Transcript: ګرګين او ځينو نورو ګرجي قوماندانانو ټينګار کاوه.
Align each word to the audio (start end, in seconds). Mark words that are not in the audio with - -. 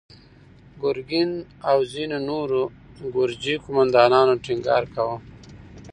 ګرګين 0.81 1.31
او 1.69 1.77
ځينو 1.91 2.17
نورو 2.29 2.61
ګرجي 3.15 3.55
قوماندانانو 3.63 4.33
ټينګار 4.45 4.83
کاوه. 4.93 5.17